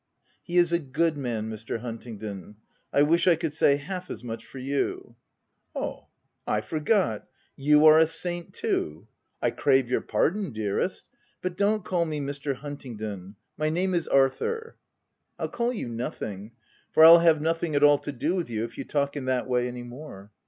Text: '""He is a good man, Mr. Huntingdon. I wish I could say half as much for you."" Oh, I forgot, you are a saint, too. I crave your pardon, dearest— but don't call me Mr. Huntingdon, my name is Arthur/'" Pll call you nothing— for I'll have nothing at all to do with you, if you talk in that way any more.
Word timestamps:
'""He 0.43 0.57
is 0.57 0.71
a 0.71 0.79
good 0.79 1.15
man, 1.15 1.47
Mr. 1.47 1.81
Huntingdon. 1.81 2.55
I 2.91 3.03
wish 3.03 3.27
I 3.27 3.35
could 3.35 3.53
say 3.53 3.75
half 3.75 4.09
as 4.09 4.23
much 4.23 4.43
for 4.47 4.57
you."" 4.57 5.15
Oh, 5.75 6.07
I 6.47 6.61
forgot, 6.61 7.27
you 7.55 7.85
are 7.85 7.99
a 7.99 8.07
saint, 8.07 8.51
too. 8.51 9.07
I 9.43 9.51
crave 9.51 9.91
your 9.91 10.01
pardon, 10.01 10.53
dearest— 10.53 11.07
but 11.43 11.55
don't 11.55 11.85
call 11.85 12.05
me 12.05 12.19
Mr. 12.19 12.55
Huntingdon, 12.55 13.35
my 13.59 13.69
name 13.69 13.93
is 13.93 14.07
Arthur/'" 14.11 14.73
Pll 15.39 15.49
call 15.51 15.71
you 15.71 15.87
nothing— 15.87 16.53
for 16.93 17.05
I'll 17.05 17.19
have 17.19 17.39
nothing 17.39 17.75
at 17.75 17.83
all 17.83 17.99
to 17.99 18.11
do 18.11 18.33
with 18.33 18.49
you, 18.49 18.63
if 18.63 18.79
you 18.79 18.83
talk 18.85 19.15
in 19.15 19.25
that 19.25 19.47
way 19.47 19.67
any 19.67 19.83
more. 19.83 20.31